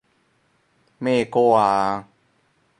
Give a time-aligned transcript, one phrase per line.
[0.97, 2.07] 咩歌啊？